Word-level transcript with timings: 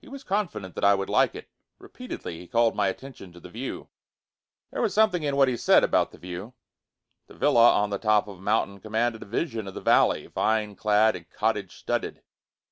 He 0.00 0.08
was 0.08 0.24
confident 0.24 0.74
that 0.74 0.82
I 0.82 0.96
would 0.96 1.08
like 1.08 1.36
it. 1.36 1.48
Repeatedly 1.78 2.36
he 2.36 2.48
called 2.48 2.74
my 2.74 2.88
attention 2.88 3.32
to 3.32 3.38
the 3.38 3.48
view. 3.48 3.90
There 4.72 4.82
was 4.82 4.92
something 4.92 5.22
in 5.22 5.36
what 5.36 5.46
he 5.46 5.56
said 5.56 5.84
about 5.84 6.10
the 6.10 6.18
view. 6.18 6.54
The 7.28 7.34
villa 7.34 7.70
on 7.72 7.90
the 7.90 7.98
top 7.98 8.26
of 8.26 8.38
a 8.38 8.42
mountain 8.42 8.80
commanded 8.80 9.22
a 9.22 9.26
vision 9.26 9.68
of 9.68 9.74
the 9.74 9.80
valley, 9.80 10.26
vine 10.26 10.74
clad 10.74 11.14
and 11.14 11.30
cottage 11.30 11.76
studded. 11.76 12.24